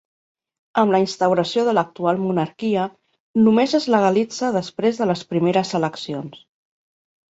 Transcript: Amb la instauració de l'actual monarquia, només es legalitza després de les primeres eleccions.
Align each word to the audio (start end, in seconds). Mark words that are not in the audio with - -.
Amb 0.83 0.95
la 0.95 1.01
instauració 1.03 1.65
de 1.67 1.75
l'actual 1.79 2.19
monarquia, 2.23 2.87
només 3.45 3.79
es 3.83 3.89
legalitza 3.99 4.53
després 4.61 5.03
de 5.05 5.13
les 5.15 5.27
primeres 5.33 5.81
eleccions. 5.83 6.47